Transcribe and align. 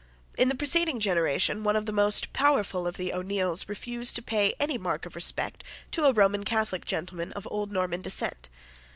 In 0.35 0.49
the 0.49 0.55
preceding 0.55 0.99
generation 0.99 1.63
one 1.63 1.75
of 1.75 1.85
the 1.85 1.91
most 1.91 2.33
powerful 2.33 2.87
of 2.87 2.97
the 2.97 3.13
O'Neills 3.13 3.69
refused 3.69 4.15
to 4.15 4.23
pay 4.23 4.55
any 4.59 4.79
mark 4.79 5.05
of 5.05 5.13
respect 5.13 5.63
to 5.91 6.05
a 6.05 6.11
Roman 6.11 6.43
Catholic 6.43 6.85
gentleman 6.85 7.31
of 7.33 7.47
old 7.51 7.71
Norman 7.71 8.01
descent. 8.01 8.49